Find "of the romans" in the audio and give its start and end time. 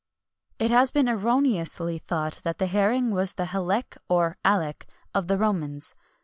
5.13-5.93